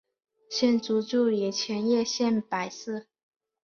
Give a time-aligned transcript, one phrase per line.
[0.49, 3.05] 现居住于千叶县柏市。